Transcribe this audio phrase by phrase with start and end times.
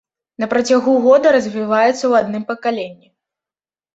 [0.43, 3.07] На працягу года развіваецца ў адным пакаленні.